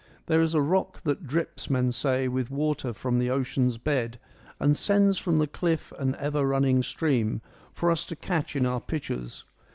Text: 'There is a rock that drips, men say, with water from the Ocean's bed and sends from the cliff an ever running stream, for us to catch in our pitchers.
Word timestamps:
'There 0.25 0.41
is 0.41 0.55
a 0.55 0.63
rock 0.63 1.01
that 1.03 1.27
drips, 1.27 1.69
men 1.69 1.91
say, 1.91 2.27
with 2.27 2.49
water 2.49 2.91
from 2.91 3.19
the 3.19 3.29
Ocean's 3.29 3.77
bed 3.77 4.19
and 4.59 4.75
sends 4.75 5.19
from 5.19 5.37
the 5.37 5.45
cliff 5.45 5.93
an 5.99 6.15
ever 6.15 6.43
running 6.43 6.81
stream, 6.81 7.39
for 7.71 7.91
us 7.91 8.07
to 8.07 8.15
catch 8.15 8.55
in 8.55 8.65
our 8.65 8.81
pitchers. 8.81 9.45